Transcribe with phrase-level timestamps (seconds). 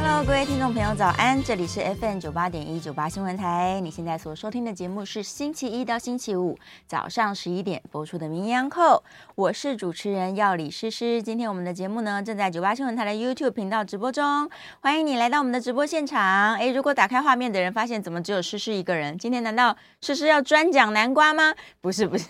[0.00, 1.42] Hello，各位听众朋友，早安！
[1.42, 3.80] 这里是 FM 九八点一九八新闻台。
[3.80, 8.70] 你现在所收听的节目是星期一到星期五早上十一点播出的《名医堂》，
[9.34, 11.20] 我是主持人药理诗诗。
[11.20, 14.48] 今天我们的节目呢，正在九八新闻台的 YouTube 频道直播中，
[14.80, 16.54] 欢迎你来到我们的直播现场。
[16.54, 19.18] 诶，如果打开画面的人发现怎么只有诗诗一个人？
[19.18, 21.52] 今天难道诗诗要专讲南瓜吗？
[21.80, 22.28] 不是，不是，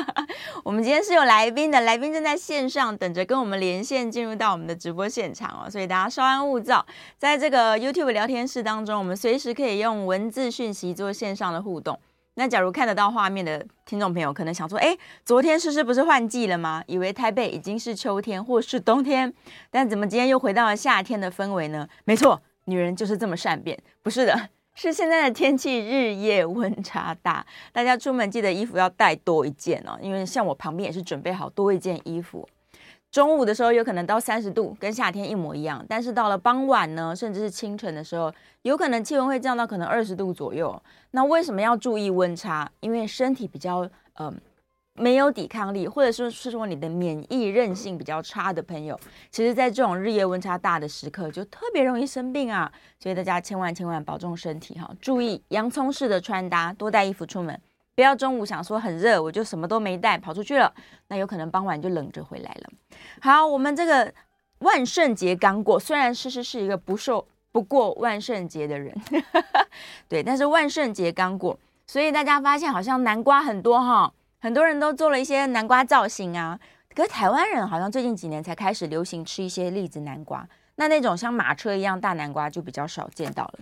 [0.64, 6.86] 我们今天是有来宾的，来宾正在线上等着跟我们连线进入到我们的直播现场哦，所以大家稍安勿躁。
[7.18, 11.98] 在这个 YouTube 聊天室当中，我们随时可以用文字讯息做线上的互动。
[12.34, 16.82] 那假如看得到画面的听众朋友，可能想说：哎，昨天诗诗不是换季了吗？
[16.86, 19.30] 以为台北已经是秋天或是冬天，
[19.70, 21.86] 但怎么今天又回到了夏天的氛围呢？
[22.04, 23.78] 没错，女人就是这么善变。
[24.02, 32.48] 不是的， 是现在的天气日夜温差大，大家出门记得衣服要带多一件哦，因为像我旁边也是准备好多一件衣服。
[33.12, 35.84] 中午的时候有可能到三十度，跟夏天一模一样。
[35.86, 38.32] 但是到了傍晚呢，甚至是清晨的时候，
[38.62, 40.82] 有可能气温会降到可能二十度左右。
[41.10, 42.72] 那为什么要注意温差？
[42.80, 43.80] 因为身体比较
[44.14, 44.34] 嗯、呃、
[44.94, 48.98] 没有抵抗力，或者是是说你的免疫韧性比较差的朋友，
[49.30, 52.72] 其实在这种日夜温差大的时刻，就特别容易生病啊。
[52.98, 57.60] 所以大家千万千万保重身体哈，注意洋葱式的穿搭，多带衣服出门。
[57.94, 60.72] 不要中午想说很热，我就什么都没带跑出去了，
[61.08, 62.70] 那有可能傍晚就冷着回来了。
[63.20, 64.12] 好，我们这个
[64.60, 68.96] 万圣节刚过，虽然诗诗是一个不受不过万圣节的人，
[70.08, 76.58] 对，但是万圣节刚过，所以大家发现好像南瓜很多哈，很多人都做了一些南瓜造型啊。
[76.94, 80.48] 可是台湾人好像最近几年才开始流行吃一些栗子南瓜。
[80.76, 83.58] 那那种像马车一样大南瓜就比较少见到了。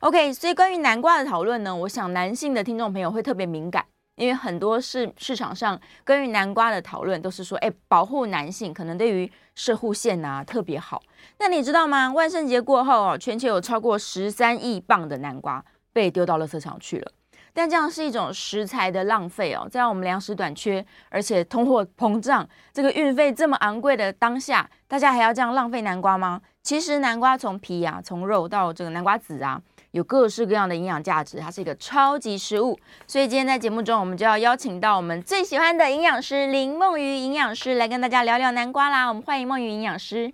[0.00, 3.84] OK，所以关于南瓜的讨论呢，我想男性的听众朋友会特别敏感，
[4.16, 11.02] 因为很多市市场上关于南瓜的讨论都是说，哎，保护男性可能对于摄护腺啊特别好。
[11.38, 12.12] 那你知道吗？
[12.12, 17.12] 万圣节过后哦，全球有超过十三亿磅的南瓜被丢到垃圾场去了。
[17.54, 26.40] 但这样是一种食材的浪费哦，在我们粮食短缺，而且通货膨胀，这个运费这么昂贵的当下，大家还要这样浪费南瓜吗？
[26.62, 32.78] 其实南瓜从皮啊，从肉到这个南瓜籽啊，有各式各样的营养价值，它是一个超级食物。
[33.06, 39.08] 所以今天在节目中，我们就要邀请到我们最喜欢的营养师林梦瑜营养师来跟大家聊聊南瓜啦。
[39.08, 40.32] 我们欢迎梦瑜营养师，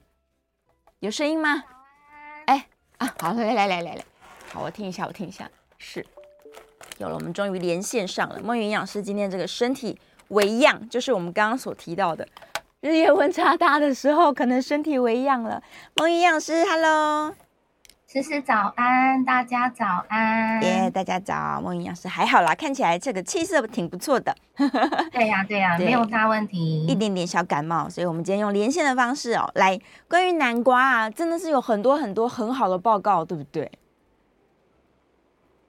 [1.00, 1.64] 有声音吗？
[2.44, 2.66] 哎
[2.98, 4.04] 啊，好，来来来来来，
[4.52, 6.04] 好，我听一下，我听一下，是。
[6.98, 8.38] 有了，我们终于连线上了。
[8.40, 12.26] 梦瑜营养师今天这个身体微恙，就是我们刚刚所提到的
[12.80, 15.60] 日夜温差大的时候，可能身体微恙了。
[15.96, 17.34] 孟瑜营养师，Hello，
[18.06, 21.60] 诗诗早安，大家早安，耶，yeah, 大家早。
[21.60, 24.32] 孟瑜营养师还好啦，看起来这个气色挺不错的。
[25.10, 29.76] 对呀、啊，对呀、啊，没有大问题，一点点小感冒，所以我们今天用连线的方式哦，来
[30.08, 33.72] 关于南瓜啊，真的是有很多很多很好的报告，对不对？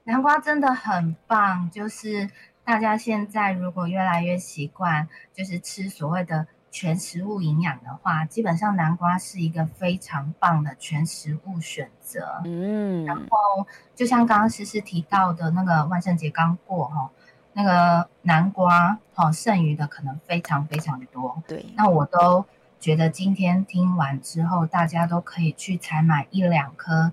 [0.04, 2.30] 南瓜真的很棒，就是
[2.64, 12.40] 大家现在如果越来越习惯，就是吃所谓的全食物营养的话，基本上南瓜是一个非常棒的全食物选择。
[12.44, 17.10] 嗯，然后就像刚刚诗诗提到的那个万圣节刚过哈，
[17.52, 21.42] 那个南瓜哈剩余的可能非常非常多。
[21.46, 22.44] 对，那我都
[22.78, 27.12] 觉得今天听完之后，大家都可以去采买一两颗。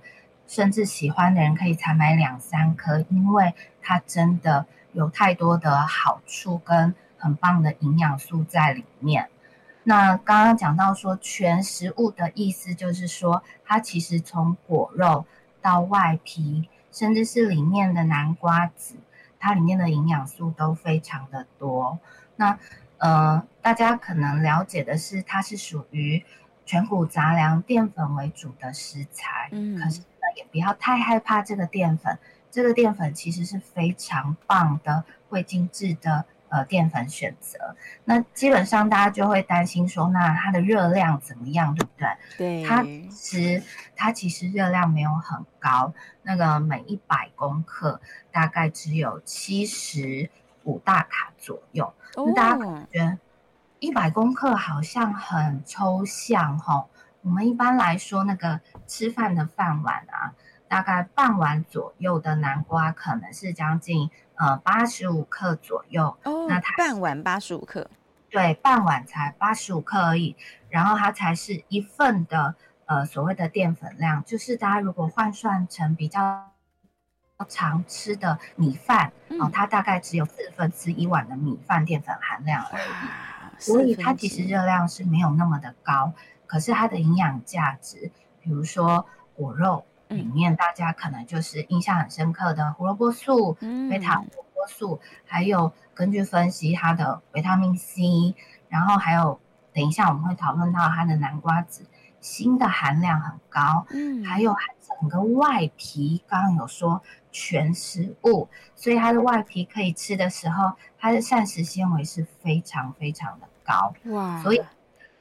[0.50, 9.28] 甚至喜欢的人可以采买两三颗，因为它真的有太多的好处跟很棒的营养素在里面。
[9.88, 15.26] 那刚刚讲到说全食物的意思，就是说它其实从果肉
[15.62, 18.98] 到外皮，甚至是里面的南瓜子，
[19.40, 22.00] 它里面的营养素都非常的多。
[22.36, 22.60] 那
[22.98, 26.26] 呃，大家可能了解的是，它是属于
[26.66, 30.02] 全谷杂粮淀粉为主的食材，嗯，可是。
[30.36, 32.18] 也不不要太害怕这个淀粉，
[32.50, 36.26] 这个淀粉其实是非常棒的，会精致的。
[36.50, 42.08] 呃，淀粉选择，那基本上大家就会担心说，那它的热量怎么样，对不对？
[42.38, 43.64] 对，它其实
[43.96, 48.00] 它其实热量没有很高，那个每一百公克
[48.32, 50.30] 大概只有七十
[50.64, 51.94] 五大卡左右。
[52.36, 52.58] 大家
[52.92, 53.18] 觉得
[53.80, 56.86] 一百公克好像很抽象哈、哦？
[57.22, 60.34] 我们一般来说，那个吃饭的饭碗啊。
[60.70, 66.18] 大概半碗左右的南瓜，可能是将近呃八十五克左右。
[66.24, 67.90] 哦，那它半碗八十五克，
[68.30, 70.36] 对，半碗才八十五克而已。
[70.70, 72.56] 然后它才是一份的
[72.86, 76.52] 呃所谓的淀粉量，就是大家如果换算成比较
[77.48, 82.84] 常吃的米饭，嗯、哦，它大概只有四分之一碗的米饭淀粉含量而已。
[83.60, 86.14] 所以它其实热量是没有那么的高，
[86.46, 88.12] 可是它的营养价值，
[88.42, 89.06] 比如说
[89.36, 89.86] 果肉。
[90.10, 93.54] 里面大家可能就是印象很深刻的胡萝卜素、
[93.90, 98.34] 贝塔胡萝卜素，还有根据分析它的维他命 C，
[98.70, 99.40] 然后还有
[99.74, 101.86] 等一下我们会讨论到它的南瓜籽
[102.22, 104.56] 锌的含量很高，嗯，还有
[105.00, 107.02] 整个外皮刚刚有说
[107.32, 114.62] 全食物，所以它的外皮可以吃的时候，它的膳食纤维是非常非常的高，哇，所以。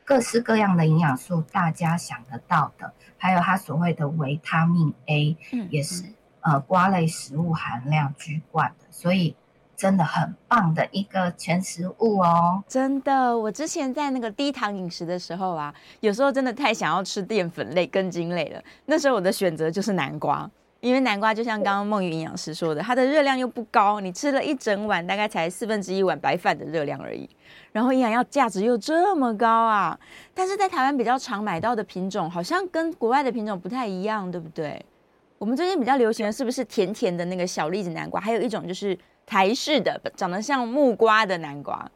[0.06, 6.05] 各式各样的营养素，大家想得到的，还有它所谓的维他命 A，嗯，也是
[6.43, 9.35] 呃瓜类食物含量居冠的，所以
[9.76, 12.62] 真的很棒的一个全食物哦。
[12.69, 20.49] 真的，我之前在那个低糖饮食的时候啊，有时候真的太想要吃淀粉类、根茎类了，那时候我的选择就是南瓜。
[20.86, 27.28] 因为南瓜就像刚刚梦云营养师说的，它的热量又不高，你吃了一整碗，大概才四分之一碗白饭的热量而已。
[27.72, 29.98] 然后营养价值又这么高啊！
[30.32, 34.80] 但是在台湾比较常买到的品种，好像跟国外的品种不太一样，对不对？
[35.38, 38.20] 我们最近比较流行的是不是甜甜的那个小栗子南瓜？
[38.20, 38.96] 还有一种就是
[39.26, 41.90] 台式的，长得像木瓜的南瓜。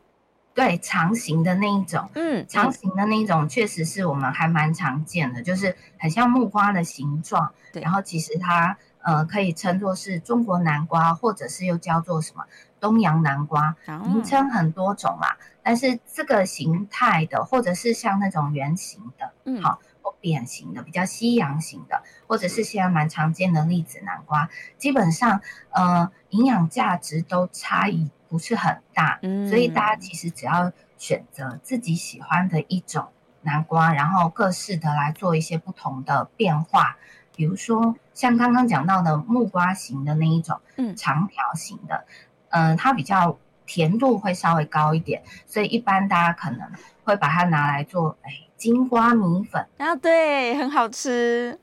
[0.60, 7.50] 对，长形的那一种，嗯，长形的那一种确实是我们还蛮常见的，就是很像木瓜的形状。
[7.72, 12.44] 对，然后其实它呃可以称作是中国南瓜，或者是又叫做什么
[12.78, 13.74] 东洋南瓜，
[14.04, 15.28] 名称很多种嘛。
[15.62, 25.40] 但是这个形态的，或者是像那种圆形的，嗯，好，或扁形的，比较西洋型的，或者是现在蛮常见的栗子南瓜，基本上
[25.70, 28.10] 呃营养价值都差异。
[28.30, 29.18] 不是很大，
[29.48, 33.08] 所以大家其实只要选择自己喜欢的一种
[33.42, 36.96] 南瓜，然后各式的来做一些不同的变化，
[37.34, 42.04] 比如说像刚刚讲到的木瓜型的那一种，嗯，长条形的，
[42.50, 43.36] 嗯、呃，它比较
[43.66, 46.70] 甜度会稍微高一点，所以一般大家可能
[47.02, 51.58] 会把它拿来做，哎，金瓜米粉，啊，对，很好吃，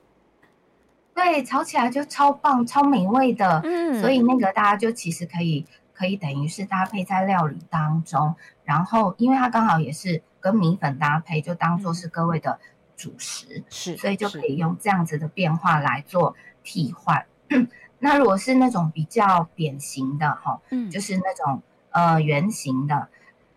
[1.16, 5.66] 对，炒起来就超棒、超美味的，嗯，所以那个大家就其实可以。
[5.98, 12.60] 可以等于是搭配在料理当中，然后因为它刚好也是跟米粉搭配，就当做是各位的
[12.96, 17.26] 主食，是，所以就可以用这样子的变化来做替换。
[17.98, 23.10] 那如果是那种比较扁形的哈，嗯，就是那种呃圆形的，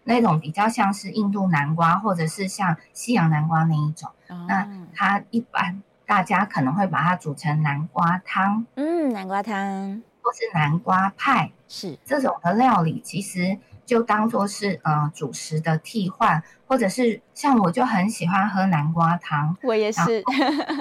[0.05, 10.03] 那种比较像是印度南瓜或者是像西洋南瓜那一种，哦，那它一般大家可能会把它煮成南瓜汤，嗯，南瓜汤。
[10.31, 20.23] 或是南瓜派是这种的料理，其实就当做是呃主食的替换，或者是像我就很喜欢喝南瓜汤，我也是。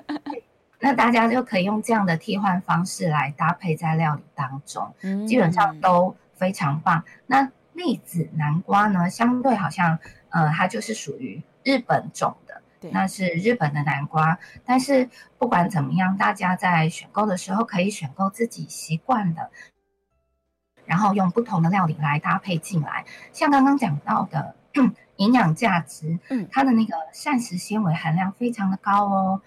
[0.81, 4.93] 那大家就可以用这样的替换方式来搭配在料理当中，
[5.27, 7.03] 基本上都非常棒。
[7.25, 9.97] 那栗子南瓜呢，相对好像
[10.29, 12.61] 呃它就是属于日本种的。
[12.91, 19.51] 那是日本的南瓜，但是不管怎么样，大家在选购的时候可以选购自己习惯的，
[20.85, 23.05] 然后用不同的料理来搭配进来。
[23.33, 24.55] 像刚刚讲到的
[25.17, 29.41] 营养价值，嗯，它的那个膳食纤维含量非常的高哦。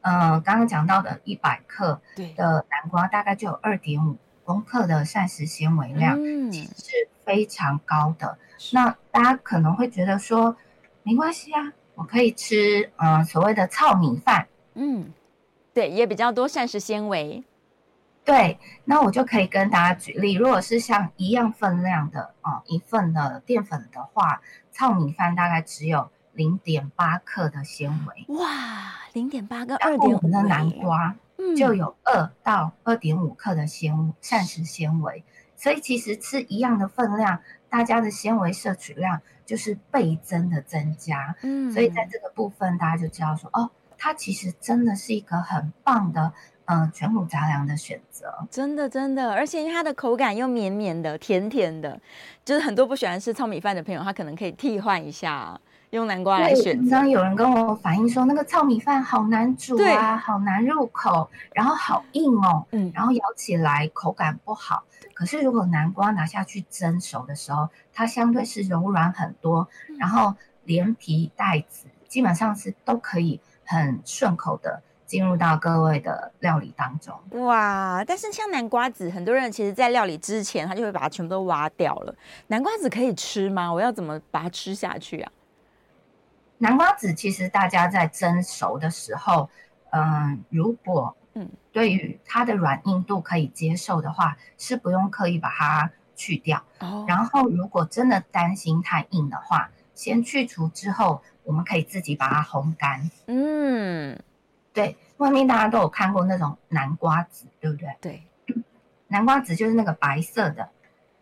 [0.00, 2.02] 呃，刚刚讲到的一百克
[2.36, 6.18] 的南瓜，大概就有二点五公克的膳食纤维量，
[6.50, 6.90] 其实是
[7.24, 8.36] 非常高的。
[8.72, 10.56] 那大家可能会觉得说，
[11.04, 11.72] 没关系啊。
[11.94, 15.12] 我可以吃，嗯、呃，所谓的糙米饭，嗯，
[15.74, 17.44] 对，也比较多膳食纤维。
[18.24, 28.36] 对，那我就可以跟大家举例，如果是像一样分量的，哦、呃，一份的淀粉的话，糙米饭大概只有零点八克的纤维。
[28.36, 31.16] 哇，零点八克二点五的南瓜，
[31.56, 35.24] 就有二到二点五克的纤膳食纤维。
[35.56, 39.20] 所以其实吃一样的分量，大家的纤维摄取量。
[39.52, 46.32] 就是倍增的增加，嗯，所以在这个部分，大家就知道说，哦，它其实真的是一个很棒的
[46.64, 48.32] 嗯、呃，全谷杂粮的选择。
[48.50, 52.00] 真的真的，而且它的口感又绵绵的、甜甜的，
[52.42, 55.60] 就是很多不喜欢吃糙米饭的朋友，他可能可以替换一下。
[55.92, 56.78] 用南瓜来选。
[56.88, 64.84] 刚刚有人跟我反映说，那个糙米饭好难煮啊，好难入口，然后好硬哦，嗯，然后咬起来口感不好。
[65.12, 69.68] 可是如果南瓜拿下去蒸熟的时候，它相对是柔软很多，
[69.98, 70.34] 然后
[70.64, 77.14] 连皮带籽基本上是都可以很顺口的进入到各位的料理当中。
[77.44, 78.02] 哇！
[78.06, 82.14] 但是像南瓜籽，很多人其实在料理之前，他就会把它全部都挖掉了。
[82.46, 83.70] 南瓜籽可以吃吗？
[83.70, 85.30] 我要怎么把它吃下去啊？
[86.62, 89.50] 南瓜子其实大家在蒸熟的时候，
[89.90, 96.62] 嗯、呃，如果嗯对于它的软硬度可以接受的话，是不用刻意把它去掉。
[96.78, 97.04] 哦。
[97.08, 103.10] 然后如果真的担心太硬的话，先去除之后，我们可以自己把它烘干。
[103.26, 104.16] 嗯，
[104.72, 107.96] 对，外面大家都有看过那种南瓜子，对不对？
[108.00, 108.22] 对，
[109.08, 110.68] 南瓜子就是那个白色的，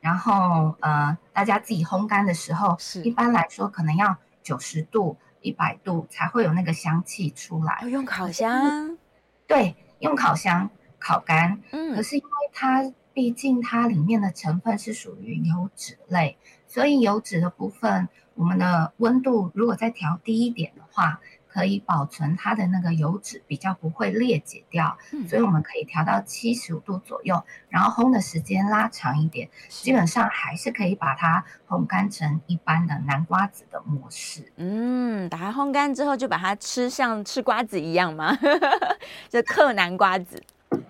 [0.01, 5.17] 然后呃，大家自己烘干的时候，是一般来说可能要九十度。
[5.41, 7.81] 一百度才会有那个香气出来。
[7.83, 8.99] 哦，用烤箱？
[9.47, 11.61] 对，用烤箱烤干。
[11.73, 21.21] 嗯，可是因为它毕竟它里面的成分是属于油脂类，所以油脂的部分，我们的温度如果再调低一点的话。
[21.53, 34.53] 可以保存它的那个油脂比较不会裂解掉，嗯、所以我们可以调到七十五度左右，然后烘的时间拉长一点，基本上还是可以把它烘干成一般的南瓜子的模式。
[34.57, 38.39] 嗯，把它烘干之后就把它吃像吃瓜子一样吗？
[39.29, 40.43] 就嗑南瓜子？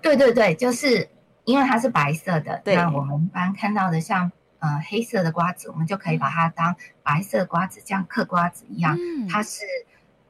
[0.02, 1.08] 对对对，就是
[1.44, 9.62] 因为它是白色的，对那我们一般看到的像呃黑色的瓜子，我们就可以把它当白色瓜子这样嗑瓜子一样，嗯、它是。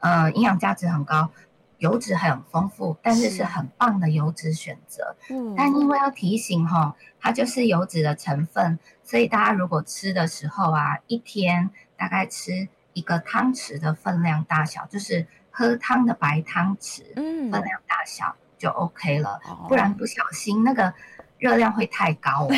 [0.00, 1.30] 呃，营养价值很高，
[1.78, 5.16] 油脂很丰富，但是是很棒的油脂选择。
[5.30, 20.92] 嗯，但因为要提醒哈，它就是油脂的成分，所以大家如果吃的时候啊，一天大概吃一个汤匙的分量大小，就是喝汤的白汤匙，嗯，分量大小就 OK 了，嗯，不然不小心那个。
[21.40, 22.50] 热量会太高哦，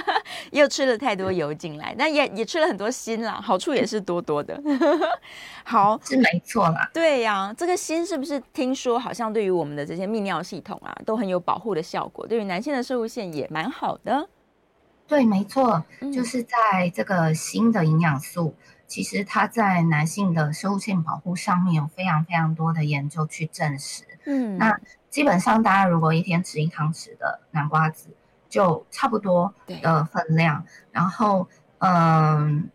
[0.52, 4.62] 又吃了太多油进来，那也也吃了很多锌啦，好处也是多多的。
[5.64, 6.90] 好，是没错啦。
[6.92, 12.26] 对呀、啊，这个锌是不是听说好像对于我们的这些泌尿系统啊，都很有保护的效果？
[12.26, 14.28] 对于男性的射物线也蛮好的。
[15.08, 24.04] 对，没错，就是在这个锌的营养素，嗯、其实它在男性的摄护腺保护上面有非常非常多的研究去证实。
[24.26, 24.78] 嗯，那
[25.08, 28.10] 基本上大家如果一天吃一汤匙的南瓜子。
[28.48, 31.48] 就差不多的分量，然后
[31.78, 32.70] 嗯，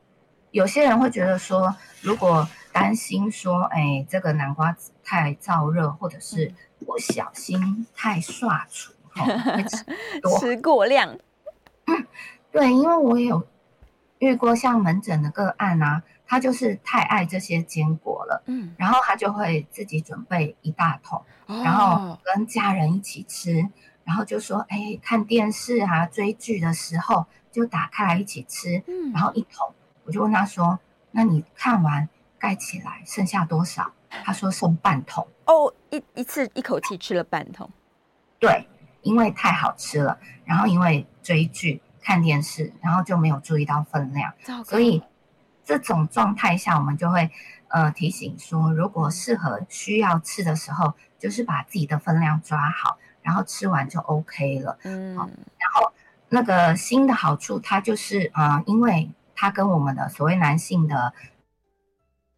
[0.51, 6.53] 有些人会觉得说，如果担心说，哎，这个南瓜子太燥热，或者是
[6.85, 9.85] 不小心太刷出， 会吃
[10.21, 10.39] 多。
[10.39, 11.17] 吃过量。
[11.85, 12.07] 嗯，
[12.51, 13.47] 对，因为我有
[14.19, 23.67] 遇过像门诊的个案啊，他就是太爱这些坚果了，嗯，然后他就会自己准备一大桶，哦、然后跟家人一起吃。
[24.03, 30.79] 然后就说，哎，看电视啊，追剧的时候就打开来一起吃，嗯，然后一桶，我就问他说，
[31.12, 33.93] 那你看完盖起来剩下多少？
[34.24, 35.27] 他说剩半桶。
[35.46, 37.70] 哦，一一次一口气吃了半桶。
[38.39, 38.67] 对，
[39.03, 44.34] 因为太好吃了，然后因为追剧看电视，然后就没有注意到分量，
[44.65, 45.01] 所以
[45.63, 47.29] 这种状态下，我们就会
[47.70, 52.98] 呃提醒说，如果适合需要吃的时候，就是把自己的分量抓好。
[53.21, 55.91] 然后吃完就 OK 了，嗯，然后
[56.29, 61.13] 那个锌的好处，它就是啊、呃，因为它跟我们的所谓男性的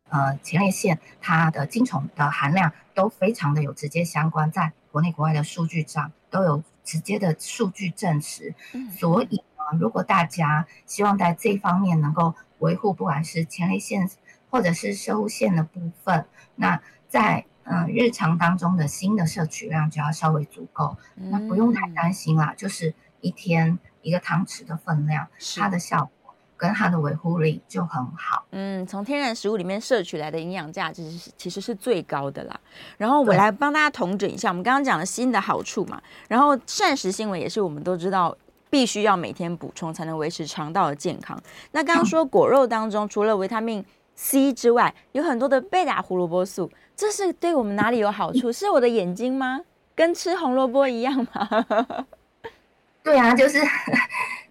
[0.09, 14.09] 呃前列腺，它的精虫的含量都非常的有直接相关，在国内国外的数据上都有直接的数据证实，嗯、所以呢，如果大家希望在这方面能够维护，不管是前列腺
[14.49, 16.25] 或者是摄护腺的部分，
[16.55, 28.45] 那在嗯，日常当中的锌的摄取量就要稍微足够，嗯、那不用太担心啦，就是一天一个汤匙的分量，它的效果跟它的维护力就很好。
[28.51, 32.59] 嗯，从天然食物里面摄取来的营养价值是其实是最高的啦。
[32.97, 38.35] 然后我来帮大家统整一下，我们刚刚讲了锌的好处嘛，然后膳食纤维也是我们都知道
[38.69, 41.41] 必须要每天补充才能维持肠道的健康。
[41.71, 46.69] 那刚刚说果肉当中、嗯、除了维他命 C 之外，有很多的贝塔胡萝卜素。
[46.95, 48.51] 这是对我们哪里有好处？
[48.51, 49.61] 是我的眼睛吗？
[49.95, 52.05] 跟吃红萝卜一样吗？
[53.03, 53.59] 对啊，就是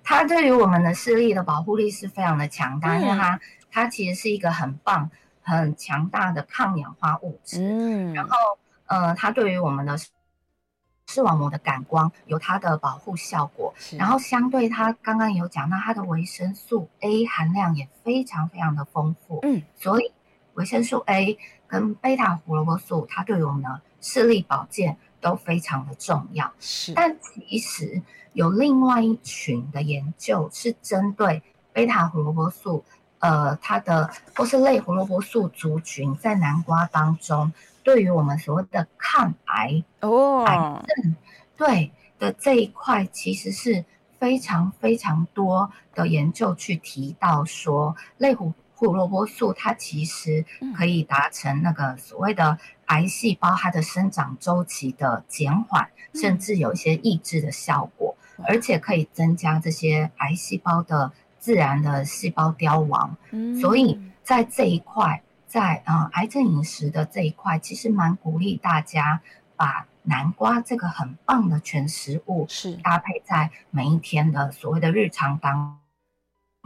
[0.04, 7.60] 它对于我们的视力的保护力是非常的强大，因为它它其实是一个很棒、很强大的抗氧化物质。
[7.62, 8.36] 嗯，然后
[8.86, 10.08] 呃，它对于我们的摄
[11.08, 20.12] 视网膜的感光有它的保护效果，然后相对它刚刚有讲到它的维生素 A 含量也非常非常的丰富，嗯，所以
[20.54, 26.52] 维生素 A 跟贝塔胡萝卜素它对于我们的视力保健都非常的重要。
[26.60, 31.42] 是，但其实有另外一群的研究是针对
[31.72, 32.84] 贝塔胡萝卜素，
[33.20, 37.52] 呃，它的或是类胡萝卜素族群在南瓜当中。
[37.84, 40.56] 对于我们所谓的抗癌哦，癌
[40.86, 41.16] 症
[41.56, 43.84] 对的这一块，其实是
[44.20, 48.52] 非常非常多的研究去提到说，类胡
[48.86, 50.44] 胡萝卜素它其实
[50.76, 63.16] 可以达成那个所谓的癌细胞它的生长周期的减缓，甚至有一些抑制的效果，而且可以增加这些癌细胞的自然的细胞凋亡。
[63.60, 65.22] 所以在这一块。
[65.44, 69.20] 在啊、呃，癌症饮食的这一块，其实蛮鼓励大家
[69.54, 75.78] 把南瓜这个很棒的全食物是搭配在每一天的所谓的日常当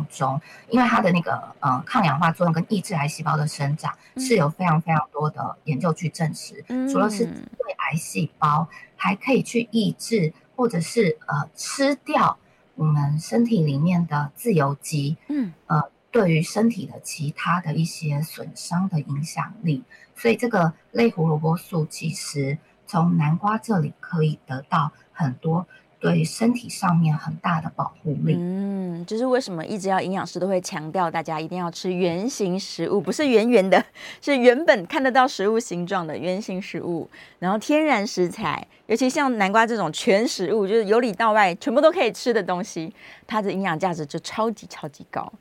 [0.05, 12.38] 中，因为它的那个呃抗氧化作用跟抑制癌细胞的生长是有非常非常多的研究去证实，嗯、除了是对癌细胞，还可以去抑制或者是呃吃掉
[12.75, 15.91] 我们身体里面的自由基，嗯呃。
[16.12, 19.85] 对于身体的其他的一些损伤的影响力，
[20.15, 25.67] 所以这个类胡萝卜素其实从南瓜这里可以得到很多
[26.06, 28.36] 对身体上面很大的保护力。
[28.38, 33.84] 嗯，就是为什么一直要营养师都会强调大家一定要吃圆形食物，不是圆圆的，
[34.20, 37.08] 是原本看得到食物形状的圆形食物，
[37.38, 42.92] 然后天然食材，尤其像南瓜这种全食物，就是由里到外全部都可以吃的东西，
[43.26, 45.32] 它的营养价值就超级超级高。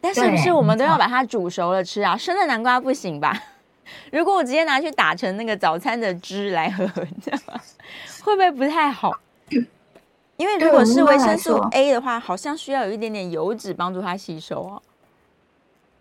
[0.00, 2.16] 但是不是我们都要把它煮熟了吃啊？
[2.16, 3.38] 生的南瓜不行吧？
[4.12, 7.60] 如果我直接拿去打成那个早餐的汁来喝，你知道吗？
[8.22, 9.12] 会不会不太好？
[10.36, 14.82] 因为如果是维生素 A 的话，好像需要有一点点油脂帮助它吸收哦。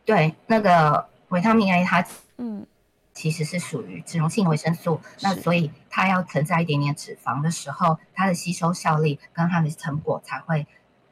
[0.05, 2.05] 对，那个维他命 A 它
[2.37, 2.65] 嗯，
[3.13, 10.65] 其实是属于脂溶性维生素，那所以它要存在一点点脂肪的时候，它的吸收效力跟它的成果才会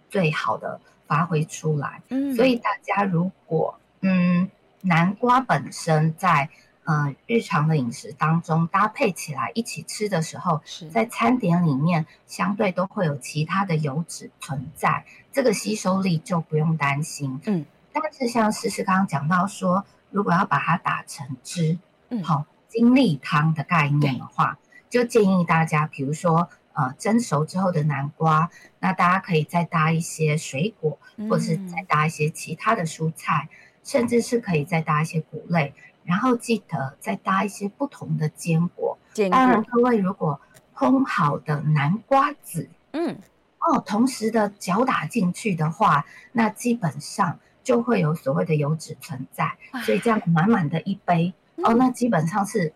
[0.10, 0.80] 最好的。
[1.08, 6.50] 发挥出来，嗯，所以大家如果嗯，南瓜本身在
[6.88, 17.66] 呃日常的饮食当中搭配起来一起吃的时候，是在餐点里面相对都会有其他的油脂存在，这个吸收力就不用担心，嗯。
[17.92, 21.78] 但是像诗诗刚刚讲到说，如果要把它打成汁，
[22.10, 24.58] 嗯，好，精力汤的概念的话，
[24.90, 26.50] 就建议大家，比如说。
[26.80, 35.74] 呃，蒸熟之后的南瓜，那大家可以再搭一些水果，或者是再搭一些其他的蔬菜，嗯、甚至是可以再搭一些谷类，
[36.08, 38.98] 然后记得再搭一些不同的坚果。
[39.14, 39.38] 坚果。
[39.38, 40.42] 当然，各位如果
[40.74, 43.20] 烘好的南瓜子，嗯，
[43.60, 52.74] 哦，同时的搅打进去的话，那基本上就会有所谓的油脂存在，所以这样满满的一杯，嗯、哦，那基本上是。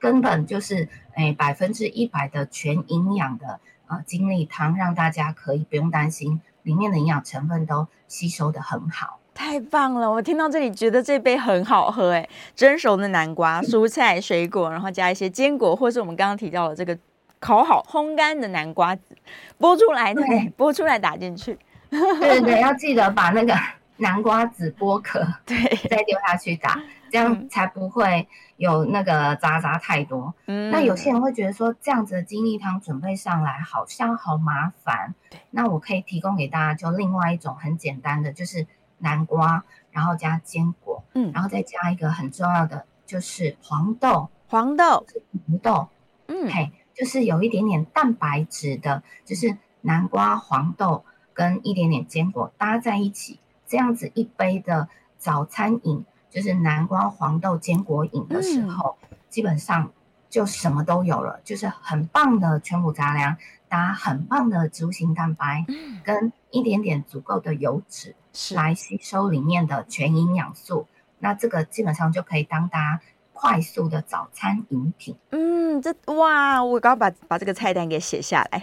[0.00, 9.18] 根本就是诶百分之一百的全营养的呃精力汤，让大家可以不用担心里面的营养成分都吸收的很好。
[9.38, 10.10] 太棒了！
[10.10, 16.98] 我听到这里觉得这杯很好喝诶，蒸熟的南瓜、 蔬菜、水果，然后加一些坚果，或是我们刚刚提到的这个
[17.38, 19.16] 烤好烘干的南瓜籽，
[19.60, 21.56] 剥出来对，剥出来打进去。
[21.88, 23.54] 对对对，要记得把那个
[23.98, 25.56] 南瓜籽剥壳， 对，
[25.88, 26.76] 再丢下去打。
[27.10, 30.34] 这样才不会有那个渣渣太多。
[30.46, 35.14] 嗯，那有些人会觉得说，这样子的精力汤准备上来好像好麻烦。
[35.30, 38.66] 对，那我可以提供给大家，就另外一种很简单的，就是
[38.98, 45.06] 南瓜，然后加坚果，嗯，然后再加一个很重要的，就是黄豆，黄豆，
[45.46, 45.88] 红豆，
[46.26, 56.04] 嗯，嘿，就是有一点点蛋白质的，就是南瓜、黄豆跟一点点坚果搭在一起，这样子一杯的早餐饮。
[56.30, 59.90] 就是南瓜、黄豆、坚果饮的时候，嗯、基本上
[60.28, 68.14] 就什么都有了，就是很棒的全谷杂粮，搭很棒的植物性蛋白，嗯、跟一点点足够的油脂，
[68.54, 70.86] 来吸收里面的全营养素。
[71.18, 73.00] 那这个基本上就可以当大家
[73.32, 75.16] 快速的早餐饮品。
[75.30, 78.62] 嗯，这哇，我刚刚把把这个菜单给写下来。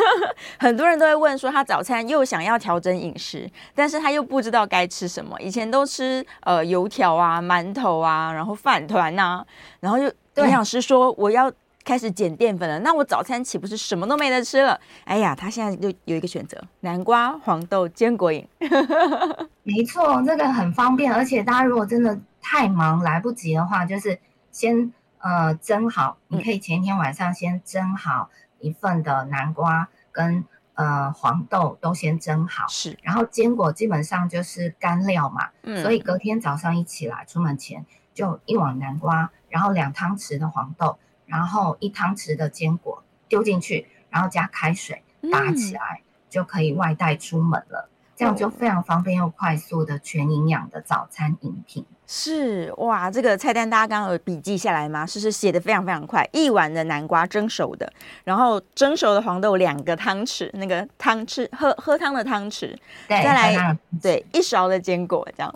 [0.58, 5.38] 很多人都会问说，他早餐又想要调整饮食，但是他又不知道该吃什么。
[5.40, 9.44] 以前都吃呃油条啊、馒头啊，然后饭团呐，
[9.80, 11.52] 然后又营养师说我要
[11.86, 14.78] 开始减淀粉了，那我早餐岂不是什么都没得吃了？
[15.04, 18.46] 哎呀，他现在就有一个选择：南瓜、黄豆、坚果饮。
[19.62, 24.18] 没错，这个很方便，而且大家如果真的太忙来不及的话，就是
[24.50, 24.92] 先。
[25.18, 30.44] 呃蒸好，你可以前一天晚上先蒸好一份的南瓜跟
[30.74, 40.96] 呃黄豆都先蒸好，是，然后坚果基本上就是干料嘛，嗯，所以隔天早上一起来出门前就一碗南瓜，然后两汤匙的黄豆，
[41.26, 47.88] 然后一汤匙的坚果丢进去，然后加开水打起来，嗯、就可以外带出门了。
[48.14, 51.84] 这样就非常方便又快速的全营养的早餐饮品。
[52.06, 55.04] 是哇，这个菜单大家刚刚有笔记下来吗？
[55.04, 56.26] 是是写的非常非常快。
[56.32, 57.92] 一碗的南瓜蒸熟的，
[58.24, 62.74] 然后蒸熟的黄豆两个汤匙，那个汤匙喝喝汤的汤匙，
[63.06, 65.54] 对，再来对一勺的坚果，这样。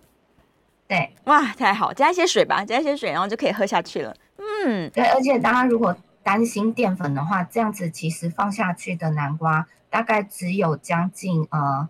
[0.91, 4.13] 对，哇，太好，加一些水吧，加一些水，然后就可以喝下去了。
[4.39, 11.89] 嗯，对，而且大家如果担心淀粉的话，这样子其实放下去的南瓜大概只有将近呃。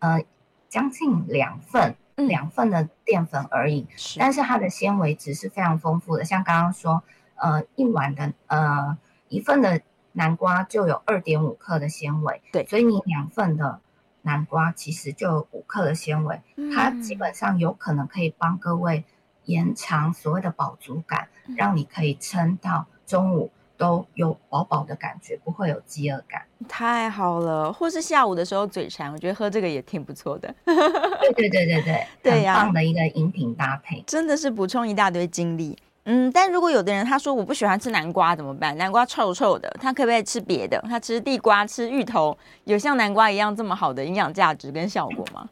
[0.00, 0.22] 呃，
[0.68, 6.24] 将近两份，两份的淀粉而已，是但是它的纤维值是非常丰富的。
[6.24, 7.02] 像刚刚说，
[7.34, 8.96] 呃，一碗的呃
[9.28, 9.80] 一份的
[10.12, 13.80] 南瓜就有二点五克的纤维，对，所以你两份的
[14.28, 19.04] 南瓜其实就有五克的纤维，嗯、它基本上有可能可以帮各位
[19.46, 23.50] 延长所谓的饱足感，嗯、让你可以撑到中午。
[23.78, 27.72] 都有饱饱的感觉，不会有饥饿感，太好了。
[27.72, 30.52] 或是下午的时候嘴馋，我觉得喝这个也挺不错的。
[30.64, 35.78] 对对对对对，对 呀，很棒的一个饮品搭配，真的是补充一大堆精力。
[36.10, 38.74] 嗯，但如果有的人他说我不喜欢吃南瓜怎么办？
[38.78, 40.82] 南瓜臭臭的，他可不可以吃别的？
[40.88, 45.48] 他吃地瓜、吃芋头，有像南瓜一样这么好的营养价值跟效果吗？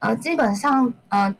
[0.00, 1.34] 呃，基本上，呃。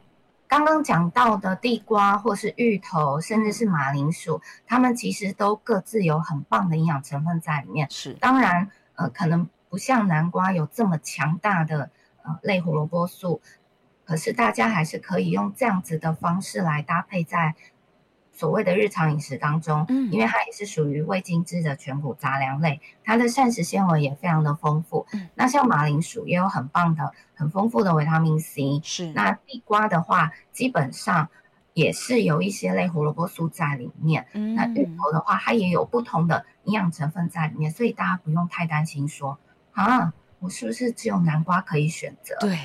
[0.46, 7.88] 刚刚讲到的地瓜，或是芋头，甚至是马铃薯，它们其实都各自有很棒的营养成分在里面。
[7.90, 11.90] 是，当然，呃，可能不像南瓜有这么强大的
[12.22, 13.40] 呃类胡萝卜素，
[14.04, 17.56] 可是大家还是可以用这样子的方式来搭配在。
[18.34, 25.06] 所谓的日常饮食当中，嗯，因为它也是属于未精制的全谷杂粮类，它的膳食纤维也非常的丰富。
[25.12, 28.80] 嗯，那像马铃薯也有很棒的、很丰富的维他命 C。
[28.82, 31.28] 是，那地瓜的话，基本上
[31.74, 34.26] 也是有一些类胡萝卜素在里面。
[34.32, 39.38] 嗯，那芋头的话，它也有不同的营养成分在里面，所以大家不用太担心说
[39.72, 42.36] 啊，我是不是只有南瓜可以选择？
[42.40, 42.58] 对。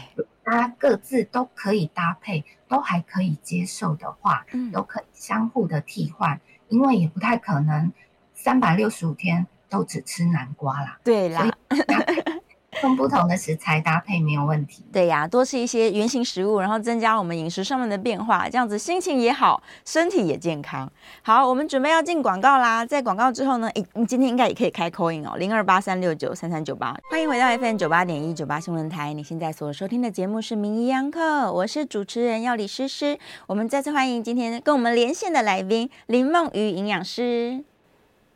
[0.49, 7.93] 大家各自都可以搭配，都还可以接受的话，嗯，都可以相互的替换，因为也不太可能
[8.33, 10.99] 三百六十五天都只吃南瓜啦。
[11.03, 11.47] 对啦。
[12.83, 14.83] 用不同的食材搭配没有问题。
[14.91, 20.89] 对呀，多吃一些原型食物，然后增加我们饮食上面的变化，这样子心情也好，身体也健康。
[21.21, 22.85] 好，我们准备要进广告啦。
[22.85, 26.95] 在广告之后呢，诶，你今天应该也可以开 call in 哦，零二八三六九三三九八。
[27.09, 33.17] 欢迎回到 FM 九八点一九八新闻台，你现在所收听的节目是名医央客，我是主持人药理诗诗。
[33.47, 37.63] 我们再次欢迎今天跟我们连线的来宾林梦瑜营养师。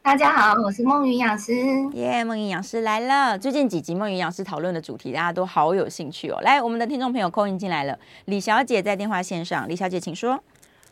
[0.03, 1.53] 大家好，我是梦云营养师。
[1.93, 3.39] 耶，梦云营养师来了。
[3.39, 6.37] 最近几集梦云营养师讨论的主题，大家都好有兴趣哦。
[6.41, 9.65] 来，我们的听众朋友 call in 进来了，李小姐在电话线上。
[9.69, 10.37] 李小姐，请说。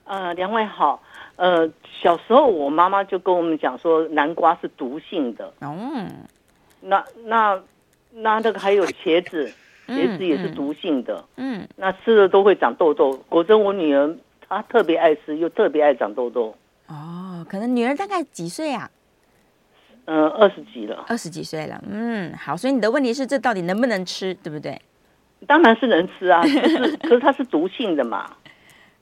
[0.06, 1.04] 呃，两位好。
[1.36, 1.70] 呃，
[2.02, 5.54] 小时候我妈妈就跟我们讲说，南瓜是毒性的。
[5.60, 6.10] 嗯。
[6.80, 7.62] 那那
[8.14, 9.52] 那那个还有茄子，
[9.90, 11.22] 茄子也是毒性的。
[11.36, 11.60] 嗯。
[11.60, 13.18] 嗯，那吃了都会长痘痘。
[13.28, 14.16] 果真，我女儿
[14.48, 16.56] 她特别爱吃，又特别爱长痘痘。
[16.88, 18.90] 哦，可能女儿大概几岁啊？
[20.06, 21.82] 嗯，二十几了，二十几岁了。
[21.88, 24.82] 嗯，好，所以你的问题是，这到底能不能吃，对不对？
[25.48, 28.30] 当然是能吃啊， 可是可是它是毒性的嘛。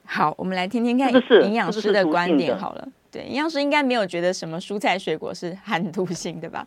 [0.04, 1.12] 好，我们来听听看
[1.44, 2.88] 营养师的观点好了。
[3.10, 6.66] 对，营养师应该没有觉得什么蔬菜水果是含毒性的吧？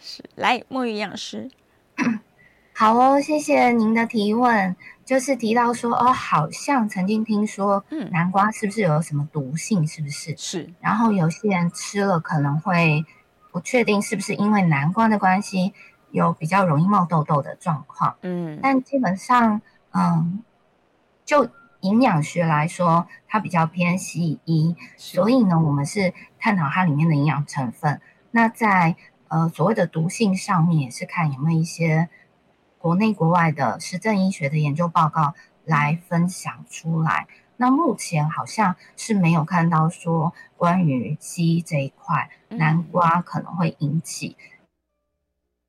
[0.00, 1.48] 是，来，墨鱼营养师。
[2.74, 4.76] 好哦，谢谢您的提问。
[5.04, 9.86] 就是提到说，哦，好像曾经听说，嗯，南瓜是不是有什么毒性？
[9.86, 10.36] 是不是？
[10.36, 10.68] 是。
[10.80, 13.04] 然后有些人吃了可能会。
[13.52, 15.74] 不确定是不是因为南瓜的关系，
[16.10, 18.16] 有比较容易冒痘痘的状况。
[18.22, 19.60] 嗯，但基本上，
[19.92, 20.42] 嗯，
[21.24, 21.48] 就
[21.80, 28.00] 营养学来说，它比较偏西医，所以呢，我们是探讨它里面的营养成分。
[28.30, 28.96] 那在
[29.28, 32.08] 呃所谓的毒性上面，也是看有没有一些
[32.78, 35.34] 国内国外的实证医学的研究报告
[35.64, 37.26] 来分享出来。
[37.60, 44.34] 那目前好像是没有看到说关于西医这一块，南瓜可能会引起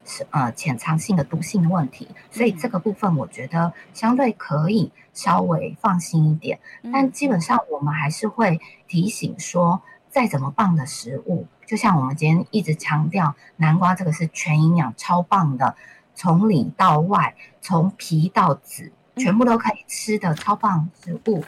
[0.05, 6.61] 是呃潜藏性的毒性的问题，所以这个部分我觉得相对可以稍微放心一点。
[6.93, 15.75] 但基本上我们还是会提醒说，再怎么棒的食物，就像我们今天一直强调，南瓜这个是全营养超棒的，
[16.15, 21.43] 从里到外，从皮到籽，全部都可以吃的超棒食物。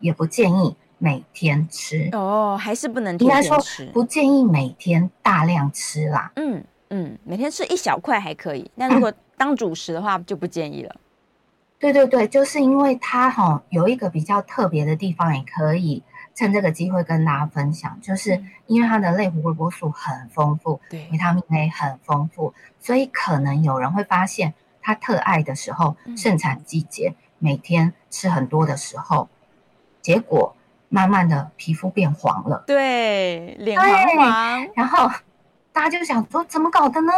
[0.00, 3.16] 也不建议每天吃哦，还是不能？
[3.18, 3.56] 应该说
[3.92, 6.32] 不建议每天大量吃啦。
[6.36, 10.96] 嗯嗯，每天吃一小块还可以，但 如果当主食的话就不建议了。
[11.78, 16.02] 对对对，就是因为它哈、哦、有一个比较特别的地方，也可以
[16.34, 29.30] 趁这个机会跟大家分享，就是因为它的类胡萝卜素很丰富，对，维他命 A 很丰富，所以可能有人会发现，他特爱的时候，盛产季节，每天吃很多的时候，
[30.00, 30.54] 结果
[30.88, 35.10] 慢慢的皮肤变黄了，对，脸黄黄， 然后。
[35.72, 37.12] 大家就想说怎么搞的呢？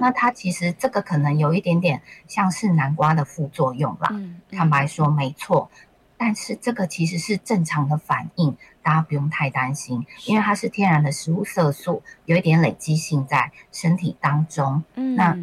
[0.00, 4.10] 那它其实这个可能有一点点像是南瓜的副作用啦。
[4.50, 5.70] 坦白说，没错。
[6.16, 14.82] 但是这个其实是正常的反应，大家不用太担心，因为它是天然的食物色素，有一点累积性在身体当中。
[14.94, 15.38] 嗯、那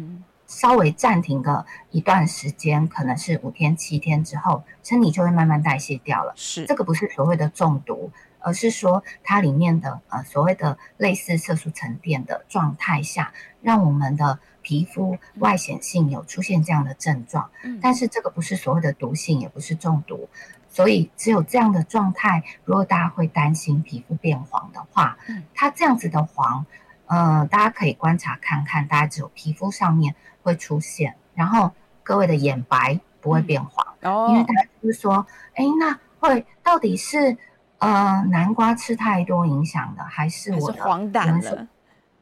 [0.56, 6.32] 稍微暂停个一段时间，可能是五天七天之后，身体就会慢慢代谢掉了。
[6.34, 8.10] 是这个不是所谓的中毒。
[8.38, 17.50] 而是说，它里面的呃所谓的类似色素沉淀的状态下，让我们的皮肤外显性有出现这样的症状。
[17.64, 20.28] 嗯，但是这个不是所谓的毒性，也不是中毒，
[20.68, 22.44] 所以只有这样的状态。
[22.64, 26.64] 如果大家会担心皮肤变黄的话，嗯，它这样子的黄，
[27.06, 37.36] 呃，大家可以观察看看，大家只有皮肤上面会出现，然后各位的眼白不会变黄，嗯，哦，因为大家就是说，哎，那会到底是？
[37.78, 41.68] 呃，南瓜吃太多影响的，还是我的黄疸了？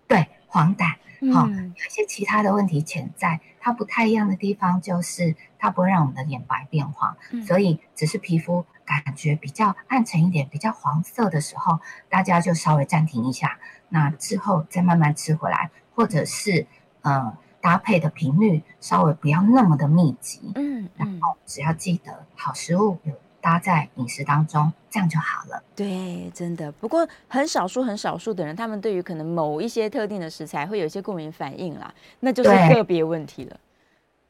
[0.09, 0.85] 对，黄疸。
[1.33, 3.41] 好、嗯哦，有一些其他的问题潜在。
[3.65, 16.67] 它不太一样的地方就是，它不会让我们的眼白变黄，嗯、所以只是皮肤感觉比较暗沉一点、比较黄色的时候，大家就稍微暂停一下，那之后再慢慢吃回来，或者是
[17.01, 20.53] 呃搭配的频率稍微不要那么的密集。
[20.57, 23.15] 嗯，然后只要记得好食物有。
[23.45, 25.63] 搭在饮食当中，这样就好了。
[25.77, 26.73] 对，真的。
[26.73, 33.61] 不过很少数、很少数的人，他们对于可能某一些特定的食材会有一些过敏反应啦，那就是个别问题了。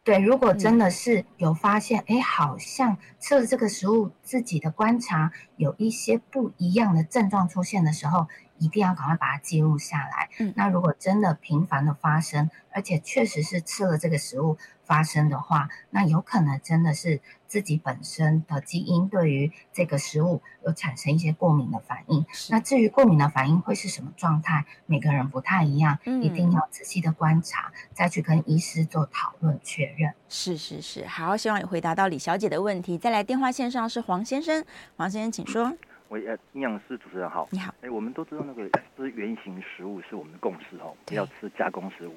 [0.03, 8.27] 对，如果真的是有发现，哎、嗯，好像吃了这个食物，自己的观察有一些不一样的症状出现的时候，
[8.59, 10.29] 一定要赶快把它记录下来。
[10.41, 17.21] 嗯，那如果真的频繁的发生，而且确实是吃了这个食物发生的话，那有可能真的是。
[17.47, 30.13] 自己本身的基因对于这个食物有产生一些过敏的反应，那至于过敏的反应会是什么状态，每个人不太一样，嗯、一定要仔细的观察，再去跟医师做讨论确认。
[30.29, 32.99] 是是是，好，希望有回答到李小姐的问题。
[32.99, 34.65] 再来电话线上是黄先生，
[34.97, 35.73] 黄先生请说。
[36.09, 37.73] 喂，呃，营养师主持人好，你好。
[37.83, 42.15] 哎，我们都知道那个吃原型食物是我们的共识哦，不要吃加工食物。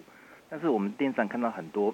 [0.49, 1.93] 但是我们电视上看到很多。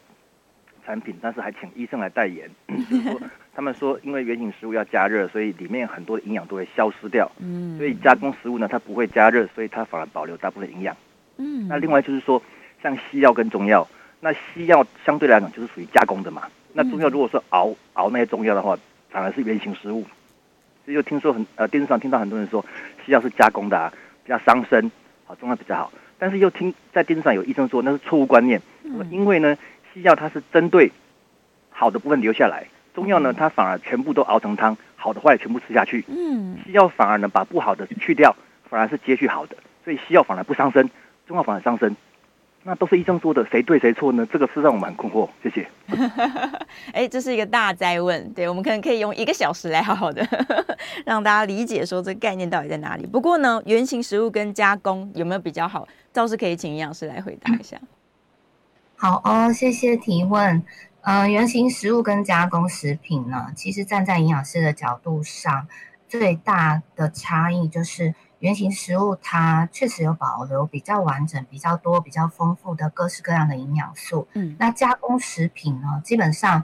[0.86, 3.22] 产品，但是还请医生来代言，就是说
[3.56, 7.32] 他们说，因为原型食物要加热，所以里面很多的营养都会消失掉。
[7.40, 10.96] 嗯，所以加工食物呢，它不会加热，所以它反而保留大部分营养。
[11.38, 12.42] 嗯，那另外就是说，
[12.82, 13.88] 像西药跟中药，
[14.20, 16.44] 那西药相对来讲就是属于加工的嘛。
[16.74, 18.78] 那中药如果说熬熬那些中药的话，
[19.10, 20.06] 反而是原型食物。
[20.86, 22.66] 所以就听说很呃电视上听到很多人说
[23.06, 23.94] 西药是加工的，啊，
[24.24, 24.92] 比较伤身，
[25.26, 25.94] 好中药比较好。
[26.20, 28.62] 但是又听在电视上有医生说那是错误观念，
[29.10, 29.58] 因为呢。
[29.94, 30.92] 西药它是针对
[31.70, 36.04] 好的部分留下来，中药呢，它反而全部都熬成汤，好的坏全部吃下去。
[36.08, 38.36] 嗯，西药反而呢把不好的去掉，
[38.70, 40.90] 反而是接续好的，所以西药反而不伤身，
[41.28, 41.96] 中药反而伤身。
[42.66, 44.26] 那都是医生说的，谁对谁错呢？
[44.32, 45.28] 这个是让我蛮困惑。
[45.44, 45.68] 谢谢。
[46.94, 50.26] 哎，这是一个大哉问，对，我们可能可以用一个小时来好好的
[51.06, 53.06] 让大家理解说这个概念到底在哪里。
[53.06, 57.78] 不过呢，原型食物跟加工有没有比较好，倒是可以请营养师来回答一下。
[59.04, 60.64] 好哦，谢谢提问。
[61.02, 65.68] 呃，原型食物跟加工食品呢，其实站在营养师的角度上，
[66.08, 74.26] 最大的差异就是原型食物它确实有保留比较完整、比较多、比较丰富的各式各样的营养素。
[74.36, 76.64] 嗯，那加工食品呢，基本上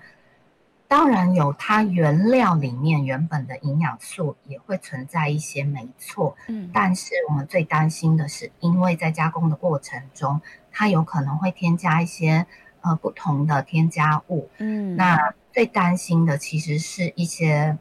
[0.88, 6.38] 当然有它原料里面原本的营养素也会存在一些，没错。
[6.48, 10.40] 嗯，但是我们最担心的是，因为在加工的过程中。
[10.72, 12.46] 它有可能会添加一些
[12.82, 17.78] 呃不同的添加物，嗯，那最担心的其实是一些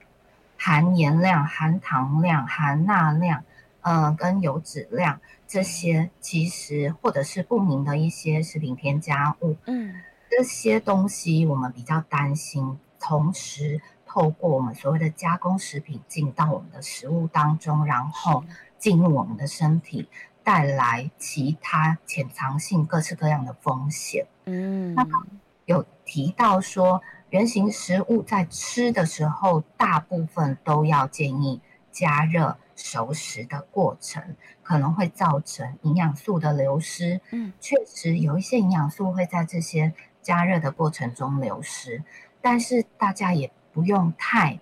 [0.57, 3.45] 含盐量、含糖量、含钠量，
[3.83, 9.95] 呃，跟油脂量这些，其实或者是不明的一些食品添加物，嗯，
[10.31, 18.43] 这些东西我们比较担心，同时透过我们所谓的加工食品进到我们的食物当中，然后
[18.79, 20.09] 进入我们的身体。
[20.49, 24.27] 带来其他潜藏性各式各样的风险。
[24.47, 25.07] 嗯，那
[25.67, 31.61] 有提到说，原型食物在吃的时候，大部分都要建议
[31.93, 37.21] 加热熟食的过程，可能会造成营养素的流失。
[37.31, 42.03] 嗯，确实有一些营养素会在这些加热的过程中流失，
[42.41, 44.59] 但是大家也不用太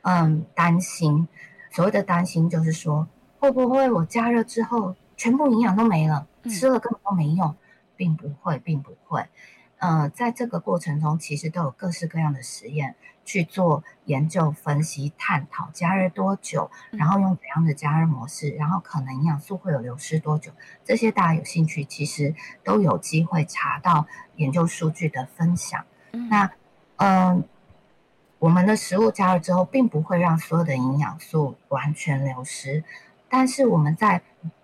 [0.00, 1.28] 嗯担心。
[1.70, 3.06] 所谓的担心就是说，
[3.38, 7.54] 会不会我加热之后全部营养都没了，吃了根本都没用，
[7.96, 9.26] 并不会，并不会。
[9.76, 20.50] 呃，在这个过程中，其实都有各式各样的实验去做研究、分析、探讨加热多久，然后用怎样的加热模式，然后可能营养素会有流失多久，
[20.84, 25.84] 这些大家有兴趣，其实都有机会查到研究数据的分享。
[26.12, 26.50] 嗯、那，
[26.96, 27.44] 嗯、呃，
[28.40, 32.82] 我们的食物加热之后，并不会让所有的营养素完全流失，
[33.28, 34.22] 但是我们在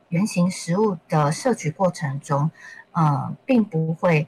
[0.09, 2.51] 原型食物的摄取过程中，
[2.93, 4.27] 呃，并不会。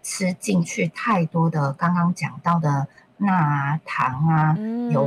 [0.00, 2.86] 吃进去太多的刚刚讲到的
[3.18, 5.06] 钠啊、糖啊、嗯、油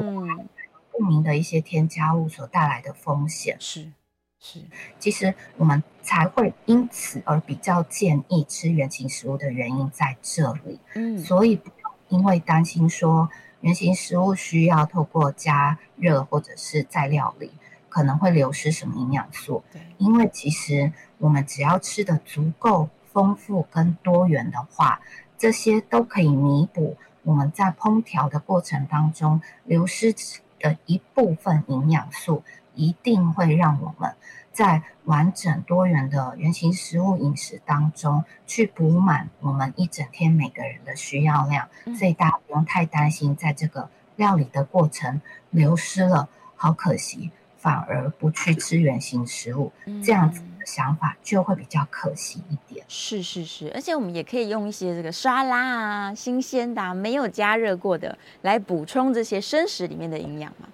[0.91, 3.91] 不明的一些添加物所带来的风险是
[4.39, 4.59] 是，
[4.99, 10.79] 其实我们才会因此而比较建议吃原型食物的原因在这里。
[10.93, 13.29] 嗯，所以不用因为担心说
[13.61, 17.51] 原型食物需要透过加热或者是再料理
[17.91, 22.89] 可能会流失什么营养素，对，因为其实我们只要吃的足够。
[23.13, 25.01] 丰富跟多元的话，
[25.37, 30.15] 这些都可以弥补我们在烹调的过程当中流失
[30.61, 32.41] 的一部分营养素，
[32.73, 34.15] 一定会让我们
[34.53, 41.67] 在完整多元的原型食物饮食当中去补满我们一整天每个人的需要量。
[41.99, 47.29] 所以大家不用太担心，在这个料理的过程流失了，好可惜。
[47.61, 52.83] 反而不去吃原型食物，嗯，这样子的想法就会比较可惜一点。
[52.87, 60.67] 是是是，而且我们也可以用一些这个沙拉啊、新鲜的、啊、没有加热过的来补充这些生食里面的营养嘛。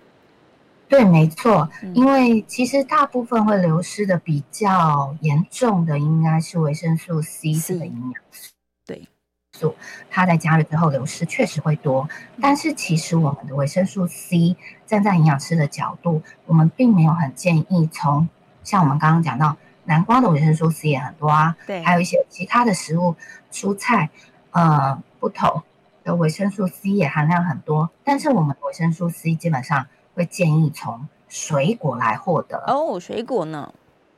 [0.87, 8.53] 对，没错，嗯，因为其实大部分会流失的比较严重的，应该是维生素 C 这个营养素。
[8.85, 9.05] 对。
[9.53, 9.75] 素
[10.11, 12.07] 它在加热之后流失确实会多，
[12.39, 14.55] 但是其实我们的维生素 C
[14.87, 18.27] 站在营养师的角度，我们并没有很建议从
[18.63, 23.15] 像我们刚刚讲到南瓜的维生素 C 也很多啊，对，还有一些其他的食物
[23.51, 24.09] 蔬菜，
[24.51, 25.61] 呃，不同
[26.03, 33.71] 的维生素 C 也含量很多，但是我们维生素 C 基本上会建议从水果来获得哦，水果呢？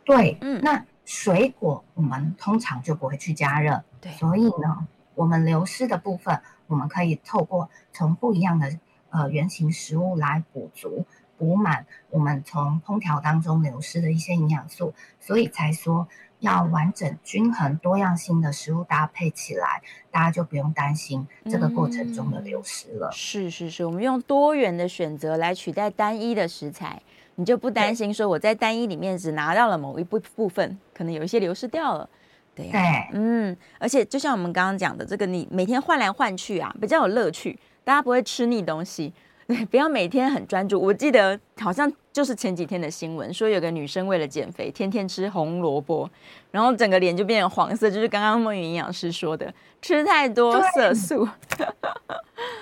[0.05, 4.88] 对，嗯，那水果我们通常就不会去加热，对，所以呢。
[5.15, 8.71] 我们流失的部分，我们可以透过从不一样的
[9.10, 11.06] 呃原型食物来补足、
[11.38, 16.08] 补满我们从烹调当中流失的一些营养素，所以才说
[16.39, 23.10] 要完整、均衡、多样性的食物搭配起来，大家就不用担心这个过程中的流失了。
[23.10, 27.02] 嗯、是是是，我们用多元的选择来取代单一的食材，
[27.36, 32.10] 你就不担心说我在单一里面只拿到了某一部部分，可能有一些流失掉了。
[32.56, 32.69] 对，
[33.13, 39.13] 嗯，而且就像我们刚刚讲的，这个你每天换来换去啊，比较有乐趣，大家不会吃腻东西。
[39.47, 40.79] 对， 不要每天很专注。
[40.79, 46.09] 我记得好像就是前几天的新闻，说有个女生为了减肥，天天吃红萝卜，
[46.51, 51.27] 然后整个脸就变成黄色，就是刚刚孟纭营养师说的，吃太多色素。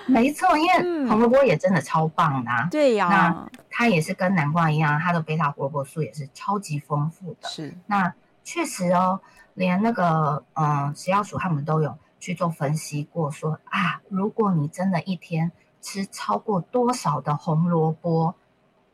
[0.06, 2.70] 没错，因为红萝卜也真的超棒的、啊嗯。
[2.70, 7.48] 对呀，那它也是跟南瓜一样，它的贝塔胡萝卜素也是超级丰富的。
[7.48, 9.20] 是，那确实哦。
[9.54, 18.34] 连那个嗯，食药署他们都有去做分析过说，说啊，如果你真的一天吃超过多少的红萝卜，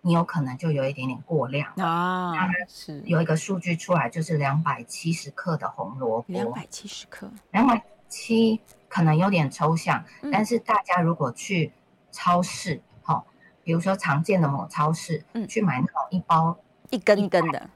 [0.02, 1.72] 你有可能就有一点点过量。
[1.76, 2.32] 啊。
[2.68, 3.00] 是。
[3.06, 11.72] 有一个数据出来，就是两百七十克的红萝卜，两百七十克，两百七可能有点抽象，嗯，但是大家如果去
[12.12, 13.24] 超市，好，哦，
[13.64, 16.56] 比如说常见的某超市，嗯，去买那种一包
[16.90, 17.70] 一根一根的，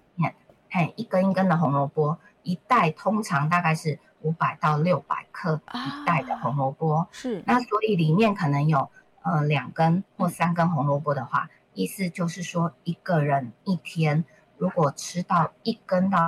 [0.71, 2.19] 嘿，一根一根的红萝卜。
[2.45, 7.43] 一袋通常大概是五百到六百克一袋的红萝卜，啊，是。
[7.45, 8.89] 那所以里面可能有
[9.23, 14.25] 呃两根或三根红萝卜的话，嗯，意思就是说一个人一天
[14.57, 16.19] 如果吃到一根到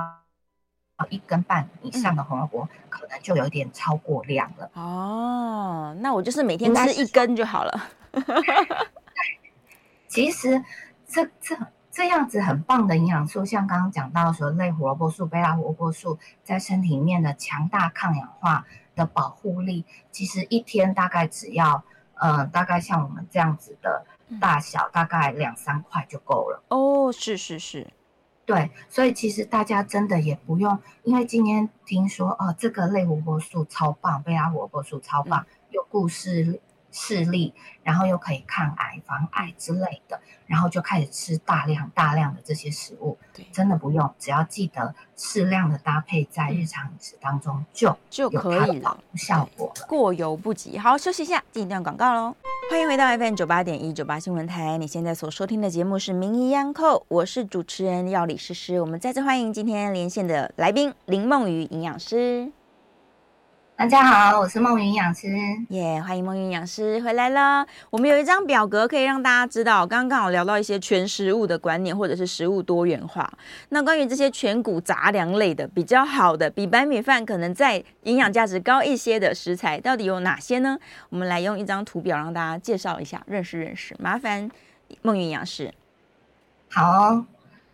[1.09, 4.69] 一根半以上的红萝卜，嗯，可能就有点超过量了。
[4.75, 7.89] 哦，那我就是每天吃一根就好了。
[10.07, 10.63] 其实
[11.07, 11.57] 这这。
[11.91, 18.65] 这样子很棒的营养素，像刚刚讲到说类胡萝卜素、贝拉胡萝卜素在身体里面的强大抗氧化
[18.95, 21.83] 的保护力，其实一天大概只要，
[22.13, 24.05] 呃，大概像我们这样子的
[24.39, 26.63] 大小，大概两三块就够了。
[26.69, 27.91] 哦，是是是，
[28.45, 36.61] 对，所以其实大家真的也不用，因为今天听说哦，这个类胡萝卜素超棒，贝拉胡萝卜素超棒，嗯、有故事。
[36.91, 43.17] 视力，然后又可以抗癌、防癌之类的，然后就开始吃大量大量的这些食物。
[43.33, 49.85] 对，真的不用，只要记得适量的搭配在日常饮食当中就就可以了，效果了。
[49.87, 50.77] 过犹不及。
[50.77, 52.35] 好，休息一下，进一段广告喽。
[52.69, 58.79] 欢迎回到 FM 九八点一九八新闻台，你现在所收听的节目是《名医央扣》，我是主持人药理诗诗。
[58.79, 62.51] 我们再次欢迎今天连线的来宾林梦瑜营养师。
[63.81, 65.27] 大家好，我是梦云营养师，
[65.69, 67.65] 耶，yeah, 欢迎梦云营养师回来了。
[67.89, 73.27] 我们有一张表格可以让大家知道，刚刚好聊到一些全食物的观念，或者是食物多元化。
[73.69, 80.77] 那关于这些全谷杂粮类的比较好的，比白米饭可能在营养价值高一些的食材，到底有哪些呢？
[81.09, 83.95] 我们来用一张图表让大家介绍一下，认识认识。
[83.97, 84.47] 麻烦
[85.01, 85.73] 梦云营养师。
[86.69, 87.25] 好哦。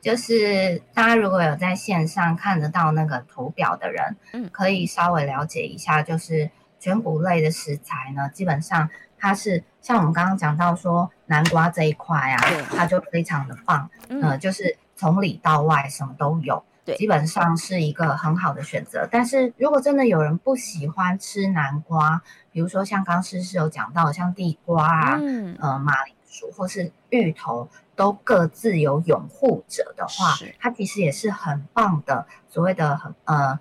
[0.08, 6.50] 就是大家如果有在线上看得到那个图表的人，嗯，可以稍微了解一下，就是
[6.80, 19.06] 全谷类的食材呢，基本上它是像我们刚刚讲到说南瓜这一块啊，对它就非常的棒，嗯、呃，就是从里到外什么都有，对，基本上是一个很好的选择。
[19.12, 22.22] 但是如果真的有人不喜欢吃南瓜，
[22.54, 27.68] 比如说像刚诗诗有讲到像地瓜啊，嗯，呃，马铃薯或是芋头。
[27.98, 33.60] 都各自有拥护者的话，它其实也是很棒的，所谓的很呃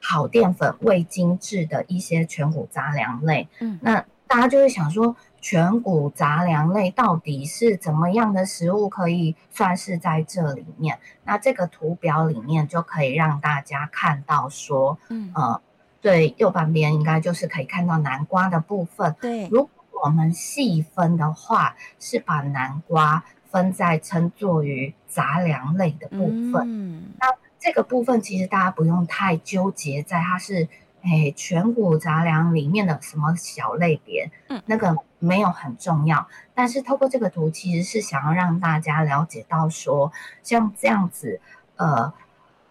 [0.00, 3.48] 好淀粉、味精制的一些全谷杂粮类。
[3.58, 11.00] 嗯，那大家就会想说，全谷杂粮类到底是怎么样的食物可以算是在这里面？
[11.24, 15.60] 那这个图表里面就可以让大家看到说，嗯呃，
[16.00, 19.16] 对，右半边应该就是可以看到南瓜的部分。
[19.20, 23.24] 对，如果我们细分的话，是把南瓜。
[23.54, 27.28] 分在称作于杂粮类的部分，嗯、那
[27.60, 30.68] 这个部分其实大家不用太纠结在它是
[31.04, 36.26] 诶全谷杂粮里面的什么小类别，嗯，那个没有很重要。
[36.52, 40.10] 但是透过这个图，其实是想要让大家了解到说，
[40.42, 41.40] 像这样子，
[41.76, 42.12] 呃，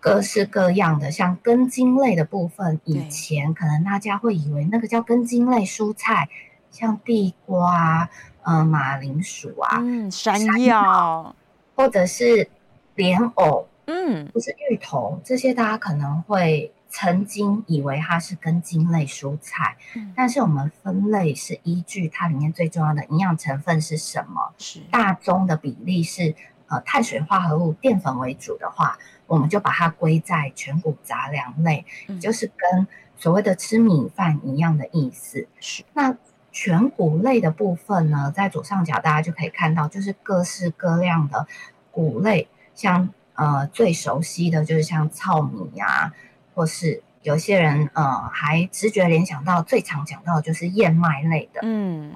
[0.02, 6.28] 各式各样的像根茎类的部分，以前可能大家会以为那个叫根茎类蔬菜，
[6.70, 8.10] 像地瓜。
[8.44, 11.36] 呃，马铃薯啊，嗯，山药，
[11.76, 12.50] 或者是
[12.96, 24.82] 莲藕，嗯，或是芋头，这些大家可能会曾经以为它是根茎类蔬菜，嗯，但是我们分类是依据它里面最重要的营养成分是什么，是。
[24.92, 26.36] 大宗的比例是
[26.68, 32.86] 呃碳水化合物、淀粉为主的话，我们就把它归在全谷杂粮类，嗯，就是跟
[33.16, 35.84] 所谓的吃米饭一样的意思，是。
[35.94, 36.18] 那。
[36.54, 41.46] 全谷类的部分呢，在左上角大家就可以看到，就是各式各样的
[41.92, 46.14] 谷类，像呃最熟悉的就是像糙米呀、啊，
[46.54, 52.14] 或是有些人呃还直觉联想到最常讲到的就是燕麦类的，嗯，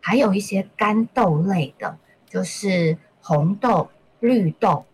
[0.00, 4.86] 还有一些干豆类的，就是红豆、绿豆、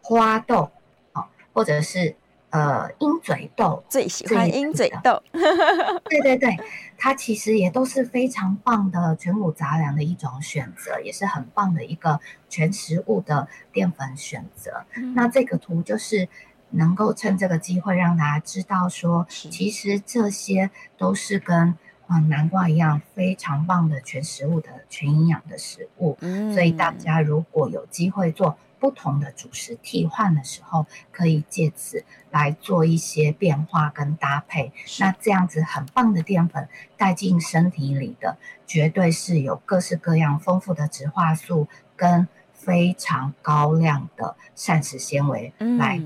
[0.00, 0.70] 花豆
[1.12, 2.16] 啊、哦，或者是。
[2.56, 5.22] 呃，鹰嘴豆最喜欢鹰嘴豆，
[6.08, 6.56] 对对对，
[6.96, 14.86] 它其实也都是非常棒的全谷杂粮的一种选择，也是很棒的一个全食物的淀粉选择。
[14.94, 16.26] 嗯、那这个图就是
[16.70, 21.76] 能够趁这个机会让大家知道说，其实这些都是跟嗯、
[22.08, 26.16] 呃、南瓜一样非常棒的全食物的全营养的食物。
[26.22, 28.56] 嗯、所以大家如果有机会做。
[28.78, 34.72] 不同的主食替换的时候，可以借此来做一些变化跟搭配。
[35.00, 45.98] 那这样子很棒的淀粉带进身体里的，绝对是有各式各样丰富的植化素跟非常高量的膳食纤维来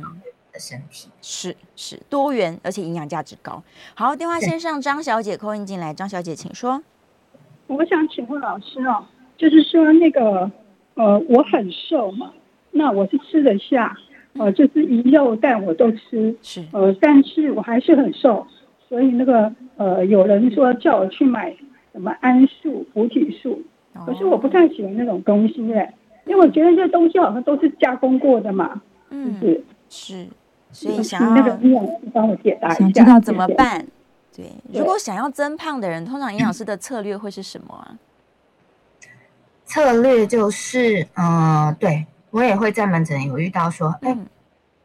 [0.52, 1.08] 的身体。
[1.08, 3.62] 嗯、是是多元，而且营养价值高。
[3.94, 6.82] 好，电话线上张小姐 call in 进来，张小姐请说。
[7.66, 9.06] 我想请问老师哦，
[9.36, 10.50] 就是说那个
[10.94, 12.32] 呃，我很瘦嘛。
[12.72, 13.96] 那我是吃得下，
[14.34, 18.46] 呃，就是鱼肉蛋我都吃，是，呃，但是我还是很瘦，
[18.88, 21.54] 所以那个呃，有人说叫我去买
[21.92, 23.60] 什么桉树、菩提树，
[24.06, 25.92] 可是我不太喜欢那种东西耶，
[26.26, 30.28] 因为我觉得这东西好像都是加工过的嘛，嗯，是是，
[30.70, 33.84] 所以想要那个营养师帮我解答一下，知道怎么办？
[34.36, 37.98] 对，如果想要增胖的人，通常营养师的策略会是什么啊？
[39.64, 42.06] 策略就是，嗯、呃，对。
[42.30, 44.26] 我也会在门诊有遇到说，哎、嗯，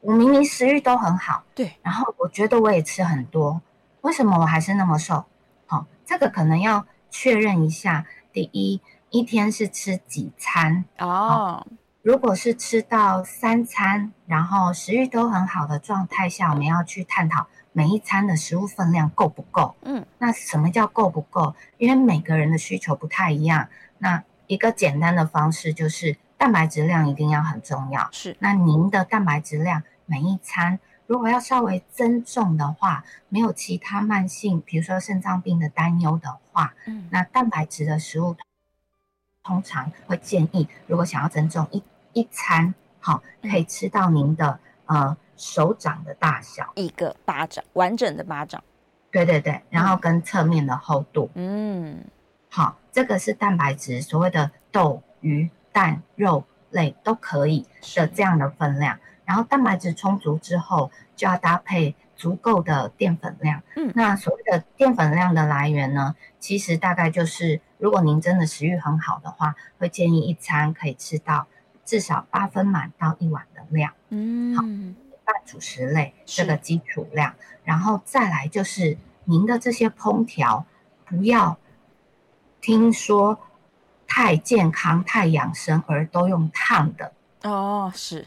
[0.01, 3.61] 我明明食欲都很好，对，然后我觉得我也吃很多，
[4.01, 5.25] 为什么我还是那么瘦？
[5.67, 8.05] 好、哦，这个可能要确认一下。
[8.33, 10.83] 第一，一天是吃几餐？
[10.97, 11.67] 哦，哦，
[12.01, 19.75] 如果是吃到三餐，然后食欲都很好的状态下，我们要去探讨每一餐的食物分量够不够？
[19.83, 21.55] 嗯，那什么叫够不够？
[21.77, 23.69] 因为每个人的需求不太一样。
[23.99, 28.09] 那一个简单的方式就是蛋白质量一定要很重要。
[28.11, 38.35] 是，那您的蛋白质量每一餐如果要稍微增重的话，没有其他慢性，比如说肾脏病的担忧的话，嗯，那蛋白质的食物
[39.43, 41.83] 通常会建议，如果想要增重，一
[42.13, 45.17] 一餐好可以吃到您的呃。
[45.37, 48.63] 手掌的大小，一个巴掌，完整的巴掌。
[49.11, 51.29] 对对对，然后跟侧面的厚度。
[51.33, 52.05] 嗯，
[52.49, 57.65] 好，这个是蛋白质，所谓的豆、鱼、蛋、肉类都可以
[57.95, 58.97] 的这样的分量。
[59.25, 63.61] 然后蛋白质充足之后，就要搭配足够的淀粉量。
[63.75, 71.47] 嗯，那所谓的淀粉量的来源呢，其实大概就是，如果您真的食欲很好的话，会建议一餐可以吃到
[71.83, 73.91] 至少八分满到一碗的量。
[74.09, 74.63] 嗯，好。
[75.25, 80.67] 半主食类这个基础量，然后再来就是您的这些烹调，
[81.03, 81.57] 不要
[82.61, 83.39] 听说
[84.15, 87.11] 太健康、太养生而都用烫的
[87.43, 88.25] 哦，是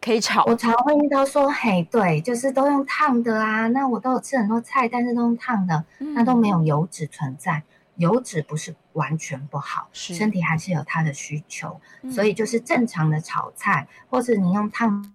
[0.00, 0.42] 可以炒。
[0.46, 3.68] 我常会遇到说，嘿，对，就是都用烫的啊。
[3.68, 7.62] 那我都有吃很多菜，但是都用烫的，嗯、那都没有油脂存在。
[7.94, 15.14] 油脂不是完全不好，是身体还是有它的需求，嗯、所以就是正常的炒菜，或是你用烫。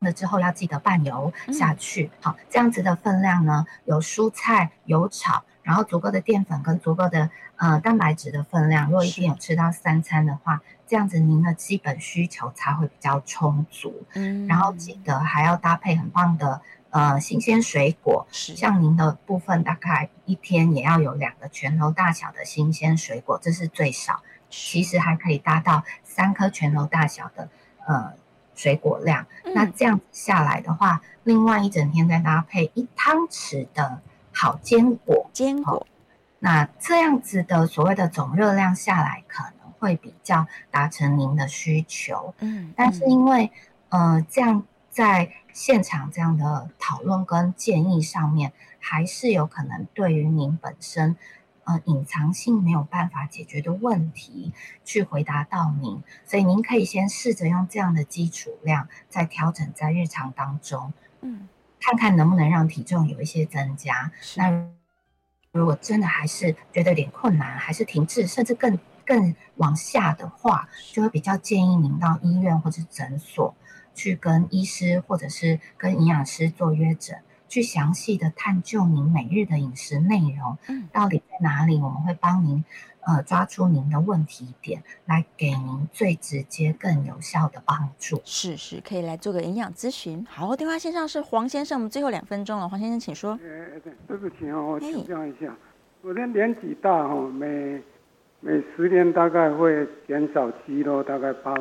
[0.00, 8.86] 了之后要记得拌油下去，好、嗯，这样子的分量呢，有蔬菜有炒，然后足够的淀粉跟足够的呃蛋白质的分量。
[8.86, 14.04] 如果一天有吃到三餐的话，这样子您的基本需求才会比较充足。
[14.14, 24.22] 嗯，然后记得还要搭配很棒的呃新鲜水果，像您的部分大概一天也要有两个拳头大小的新鲜水果，这是最少。
[24.48, 27.48] 其实还可以达到三颗拳头大小的
[27.86, 28.12] 呃。
[28.58, 34.00] 水果量，那这样下来的话，嗯、另外一整天再搭配一汤匙的
[34.38, 35.86] 好坚果，坚果、哦，
[36.40, 42.34] 那这样子的所谓的总热量下来，可能会比较达成您的需求。
[42.40, 43.50] 嗯，但是因为、
[43.88, 51.16] 嗯、呃，这样在现场这样的讨论跟建议上面，还是有可能对于您本身。
[51.68, 54.52] 呃，隐藏性没有办法解决的问题，
[54.84, 61.48] 去回答到您，所以您可以先试着用这样的基础量，再调整在日常当中，嗯，
[61.86, 64.10] 看看能不能让体重有一些增加。
[64.34, 64.68] 那
[65.52, 73.54] 如果真的还是觉得有点困难，还是停滞，甚至更更往下的话，就会比较建议您到医院或者诊所
[73.94, 77.22] 去跟医师或者是跟营养师做约诊。
[77.48, 81.76] 去详细的探究您每日的饮食内容，嗯，到底在哪里？
[81.76, 82.64] 我们会帮您，
[83.06, 88.20] 呃，抓出您的问题点，来给您最直接、更有效的帮助。
[88.24, 90.26] 是是，可以来做个营养咨询。
[90.28, 93.38] 好，电话线上是黄先生，我们最后两分钟了，黄先生请说。
[93.42, 95.56] 哎，对不起哦，我请教一下，
[96.02, 97.82] 我的年纪大哦，每
[98.40, 101.54] 每十年大概会减少肌肉，大概八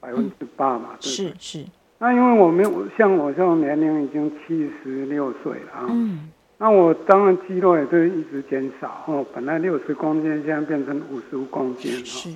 [0.00, 1.66] 百分之八嘛，对是是。
[2.02, 2.64] 那因为我们
[2.96, 12.04] 像我这种年龄已经七十六岁了啊，嗯，那我当然肌肉也是一直减少哦，本来六十公斤，现在变成五十五公斤哈。
[12.06, 12.30] 是，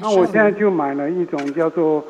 [0.00, 2.02] 那我现在就买了一种叫做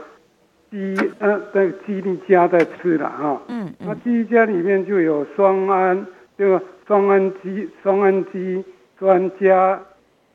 [0.70, 6.06] 肌呃那个肌力佳在吃了哈，嗯，嗯，那肌力佳里面就有双胺，
[6.38, 8.64] 这个双胺基双胺基
[9.00, 9.80] 专加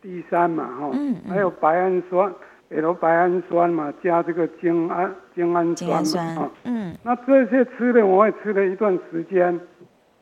[0.01, 2.29] D 三嘛哈，嗯，嗯，还有白氨酸。
[2.69, 9.59] L 白氨酸嘛，加这个精氨精氨酸嘛，啊，嗯，那这些吃的我也吃了一段时间，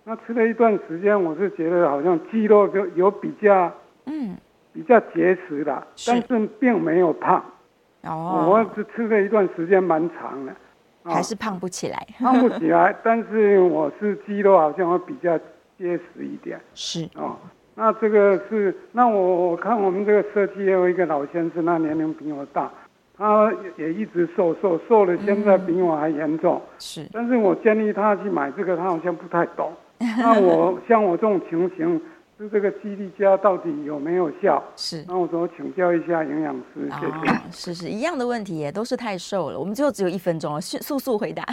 [0.03, 3.71] 那吃了一段时间，我是觉得好像肌肉就有比较，
[4.05, 4.35] 嗯，
[4.73, 6.11] 比较结实了，是。
[6.11, 7.43] 但是并没有胖，
[8.03, 10.53] 哦，我只吃了一段时间蛮长的，
[11.05, 15.37] 还是胖不起来， 胖不起来，但是我是肌肉好像会比较
[15.77, 17.09] 结实一点，是。
[17.15, 17.37] 哦。
[17.75, 22.71] 那这个是，那我我看我们这个社区也有一个老先生，那年龄比我大，
[23.17, 26.61] 他也一直瘦瘦瘦了，现在比我还严重。
[26.77, 29.71] 是，但是我建议他去买这个，他好像不太懂。
[29.99, 31.99] 那我像我这种情形，
[32.37, 34.61] 是这个肌力佳到底有没有效？
[34.75, 37.31] 是，那我说请教一下营养师，谢谢。
[37.31, 39.59] 哦、是是一样的问题耶，都是太瘦了。
[39.59, 41.43] 我们最后只有一分钟了，速速回答。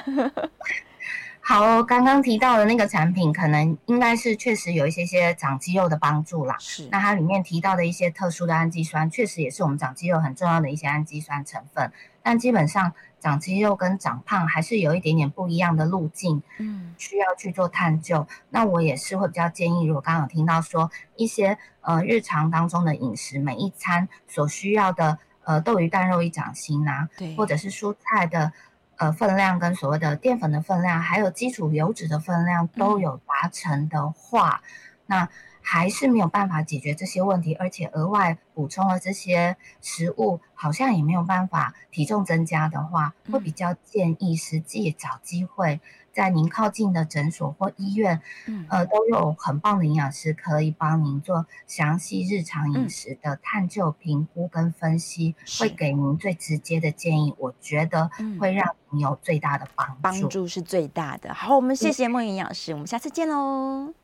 [1.50, 6.54] 好，刚刚提到的那个产品，可能应该是确实有一些些长肌肉的帮助啦。
[6.60, 11.90] 是，那它里面提到的一些特殊的氨基酸，确实也是我们长肌肉很重要的一些氨基酸成分。
[12.22, 18.28] 但基本上长肌肉跟长胖还是有一点点不一样的路径，嗯，需要去做探究。
[18.50, 28.52] 那我也是会比较建议，如果刚刚有听到说一些呃日常当中的饮食，每一餐所需要的呃豆鱼蛋肉一掌心啊，对，或者是蔬菜的。
[29.00, 34.68] 呃分量跟所谓的淀粉的分量，还有基础油脂的分量都有达成的话，嗯、
[35.06, 35.28] 那
[35.62, 45.80] 还是没有办法解决这些问题，而且额外补充了这些食物，好像也没有办法体重增加的话，会比较建议实际找机会。
[46.12, 57.34] 在您靠近的诊所或医院，嗯，呃，都有很棒的营养师可以帮您做详细日常饮食的探究、评估跟分析，嗯、会给您最直接的建议。
[57.38, 61.32] 我觉得会让您有最大的帮助，帮助是最大的。
[61.32, 63.94] 好，我们谢谢孟营养师，嗯、我们下次见喽。